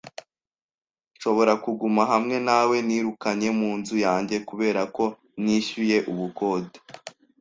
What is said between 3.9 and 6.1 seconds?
yanjye kubera ko ntishyuye